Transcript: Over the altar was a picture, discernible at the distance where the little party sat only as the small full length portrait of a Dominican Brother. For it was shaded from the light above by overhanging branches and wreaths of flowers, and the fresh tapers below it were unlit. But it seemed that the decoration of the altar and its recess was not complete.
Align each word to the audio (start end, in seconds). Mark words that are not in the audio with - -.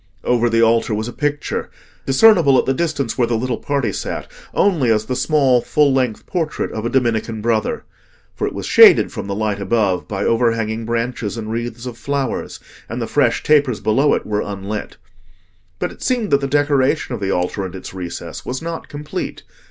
Over 0.23 0.49
the 0.49 0.63
altar 0.63 0.95
was 0.95 1.07
a 1.07 1.13
picture, 1.13 1.69
discernible 2.07 2.57
at 2.57 2.65
the 2.65 2.73
distance 2.73 3.19
where 3.19 3.27
the 3.27 3.37
little 3.37 3.59
party 3.59 3.93
sat 3.93 4.25
only 4.51 4.89
as 4.89 5.05
the 5.05 5.15
small 5.15 5.61
full 5.61 5.93
length 5.93 6.25
portrait 6.25 6.71
of 6.71 6.87
a 6.87 6.89
Dominican 6.89 7.39
Brother. 7.39 7.85
For 8.33 8.47
it 8.47 8.53
was 8.55 8.65
shaded 8.65 9.11
from 9.11 9.27
the 9.27 9.35
light 9.35 9.59
above 9.61 10.07
by 10.07 10.23
overhanging 10.25 10.85
branches 10.87 11.37
and 11.37 11.51
wreaths 11.51 11.85
of 11.85 11.99
flowers, 11.99 12.59
and 12.89 12.99
the 12.99 13.05
fresh 13.05 13.43
tapers 13.43 13.79
below 13.79 14.15
it 14.15 14.25
were 14.25 14.41
unlit. 14.41 14.97
But 15.77 15.91
it 15.91 16.01
seemed 16.01 16.31
that 16.31 16.41
the 16.41 16.47
decoration 16.47 17.13
of 17.13 17.21
the 17.21 17.29
altar 17.29 17.63
and 17.63 17.75
its 17.75 17.93
recess 17.93 18.43
was 18.43 18.59
not 18.59 18.89
complete. 18.89 19.43